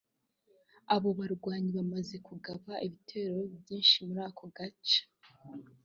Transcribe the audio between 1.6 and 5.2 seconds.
bamaze kugaba ibitero vyinshi muri ako gace